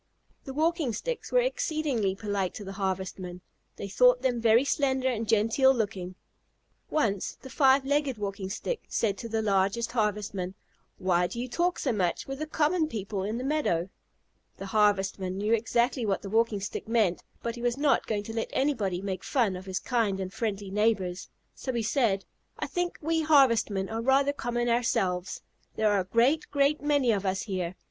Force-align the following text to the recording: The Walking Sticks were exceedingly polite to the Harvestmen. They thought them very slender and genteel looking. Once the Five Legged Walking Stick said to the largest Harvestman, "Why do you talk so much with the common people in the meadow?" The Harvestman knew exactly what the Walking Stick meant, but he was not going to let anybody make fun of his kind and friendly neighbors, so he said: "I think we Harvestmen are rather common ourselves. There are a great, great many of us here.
The 0.45 0.53
Walking 0.55 0.93
Sticks 0.93 1.31
were 1.31 1.41
exceedingly 1.41 2.15
polite 2.15 2.55
to 2.55 2.63
the 2.63 2.71
Harvestmen. 2.71 3.41
They 3.75 3.87
thought 3.87 4.23
them 4.23 4.41
very 4.41 4.65
slender 4.65 5.07
and 5.07 5.27
genteel 5.27 5.75
looking. 5.75 6.15
Once 6.89 7.37
the 7.39 7.51
Five 7.51 7.85
Legged 7.85 8.17
Walking 8.17 8.49
Stick 8.49 8.85
said 8.89 9.15
to 9.19 9.29
the 9.29 9.43
largest 9.43 9.91
Harvestman, 9.91 10.55
"Why 10.97 11.27
do 11.27 11.39
you 11.39 11.47
talk 11.47 11.77
so 11.77 11.91
much 11.91 12.25
with 12.25 12.39
the 12.39 12.47
common 12.47 12.87
people 12.87 13.21
in 13.21 13.37
the 13.37 13.43
meadow?" 13.43 13.89
The 14.57 14.65
Harvestman 14.65 15.37
knew 15.37 15.53
exactly 15.53 16.03
what 16.03 16.23
the 16.23 16.31
Walking 16.31 16.61
Stick 16.61 16.87
meant, 16.87 17.21
but 17.43 17.53
he 17.53 17.61
was 17.61 17.77
not 17.77 18.07
going 18.07 18.23
to 18.23 18.33
let 18.33 18.49
anybody 18.53 19.03
make 19.03 19.23
fun 19.23 19.55
of 19.55 19.67
his 19.67 19.77
kind 19.79 20.19
and 20.19 20.33
friendly 20.33 20.71
neighbors, 20.71 21.29
so 21.53 21.71
he 21.73 21.83
said: 21.83 22.25
"I 22.57 22.65
think 22.65 22.97
we 23.03 23.21
Harvestmen 23.21 23.87
are 23.89 24.01
rather 24.01 24.33
common 24.33 24.67
ourselves. 24.67 25.43
There 25.75 25.91
are 25.91 25.99
a 25.99 26.05
great, 26.05 26.49
great 26.49 26.81
many 26.81 27.11
of 27.11 27.23
us 27.23 27.43
here. 27.43 27.75